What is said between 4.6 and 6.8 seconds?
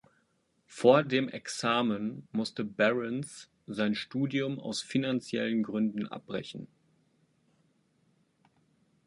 finanziellen Gründen abbrechen.